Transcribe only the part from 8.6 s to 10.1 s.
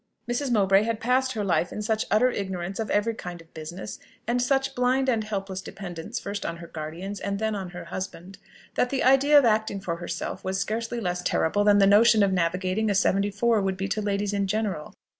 that the idea of acting for